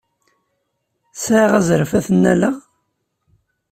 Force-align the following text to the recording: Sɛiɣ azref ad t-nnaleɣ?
Sɛiɣ 1.23 1.51
azref 1.59 1.91
ad 1.97 2.03
t-nnaleɣ? 2.05 2.55